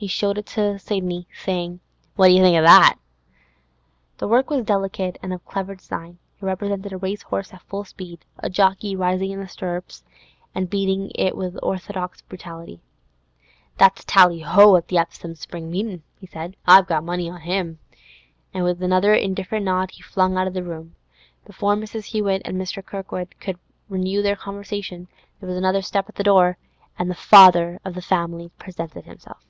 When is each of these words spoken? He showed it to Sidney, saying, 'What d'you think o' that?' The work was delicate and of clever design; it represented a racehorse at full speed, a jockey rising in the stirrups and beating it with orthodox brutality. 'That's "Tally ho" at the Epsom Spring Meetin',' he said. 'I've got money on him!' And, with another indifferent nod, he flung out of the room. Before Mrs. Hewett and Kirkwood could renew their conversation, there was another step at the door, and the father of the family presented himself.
He 0.00 0.06
showed 0.08 0.38
it 0.38 0.46
to 0.46 0.78
Sidney, 0.78 1.28
saying, 1.44 1.78
'What 2.16 2.28
d'you 2.28 2.40
think 2.40 2.56
o' 2.56 2.62
that?' 2.62 2.98
The 4.16 4.26
work 4.28 4.48
was 4.48 4.64
delicate 4.64 5.18
and 5.22 5.30
of 5.30 5.44
clever 5.44 5.74
design; 5.74 6.16
it 6.40 6.44
represented 6.46 6.94
a 6.94 6.96
racehorse 6.96 7.52
at 7.52 7.60
full 7.64 7.84
speed, 7.84 8.24
a 8.38 8.48
jockey 8.48 8.96
rising 8.96 9.30
in 9.32 9.40
the 9.40 9.46
stirrups 9.46 10.02
and 10.54 10.70
beating 10.70 11.12
it 11.16 11.36
with 11.36 11.58
orthodox 11.62 12.22
brutality. 12.22 12.80
'That's 13.76 14.02
"Tally 14.06 14.40
ho" 14.40 14.74
at 14.76 14.88
the 14.88 14.96
Epsom 14.96 15.34
Spring 15.34 15.70
Meetin',' 15.70 16.02
he 16.18 16.26
said. 16.26 16.56
'I've 16.66 16.86
got 16.86 17.04
money 17.04 17.28
on 17.28 17.42
him!' 17.42 17.78
And, 18.54 18.64
with 18.64 18.82
another 18.82 19.12
indifferent 19.12 19.66
nod, 19.66 19.90
he 19.90 20.00
flung 20.00 20.34
out 20.38 20.46
of 20.46 20.54
the 20.54 20.64
room. 20.64 20.96
Before 21.44 21.76
Mrs. 21.76 22.04
Hewett 22.06 22.40
and 22.46 22.56
Kirkwood 22.86 23.34
could 23.38 23.58
renew 23.90 24.22
their 24.22 24.34
conversation, 24.36 25.08
there 25.40 25.48
was 25.50 25.58
another 25.58 25.82
step 25.82 26.08
at 26.08 26.14
the 26.14 26.24
door, 26.24 26.56
and 26.98 27.10
the 27.10 27.14
father 27.14 27.78
of 27.84 27.94
the 27.94 28.00
family 28.00 28.50
presented 28.58 29.04
himself. 29.04 29.44